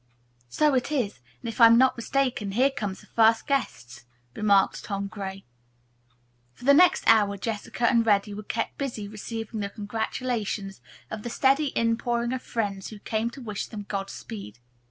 "So 0.49 0.73
it 0.73 0.91
is, 0.91 1.19
and 1.41 1.47
if 1.47 1.61
I'm 1.61 1.77
not 1.77 1.95
mistaken 1.95 2.53
here 2.53 2.71
come 2.71 2.95
the 2.95 3.05
first 3.05 3.45
guests," 3.45 4.05
remarked 4.35 4.83
Tom 4.83 5.05
Gray. 5.05 5.45
For 6.55 6.65
the 6.65 6.73
next 6.73 7.03
hour 7.05 7.37
Jessica 7.37 7.87
and 7.87 8.03
Reddy 8.03 8.33
were 8.33 8.41
kept 8.41 8.79
busy 8.79 9.07
receiving 9.07 9.59
the 9.59 9.69
congratulations 9.69 10.81
of 11.11 11.21
the 11.21 11.29
steady 11.29 11.67
in 11.75 11.97
pouring 11.99 12.33
of 12.33 12.41
friends 12.41 12.87
who 12.87 12.97
came 12.97 13.29
to 13.29 13.41
wish 13.41 13.67
them 13.67 13.83
godspeed. 13.87 14.57